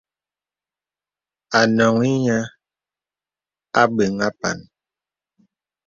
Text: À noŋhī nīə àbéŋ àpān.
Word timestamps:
À 1.59 1.61
noŋhī 1.77 2.13
nīə 2.23 2.37
àbéŋ 3.81 4.13
àpān. 4.27 4.57